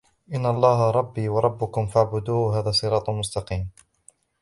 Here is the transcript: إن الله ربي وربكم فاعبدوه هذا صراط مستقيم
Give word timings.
إن 0.35 0.45
الله 0.45 0.91
ربي 0.91 1.29
وربكم 1.29 1.87
فاعبدوه 1.87 2.59
هذا 2.59 2.71
صراط 2.71 3.09
مستقيم 3.09 3.69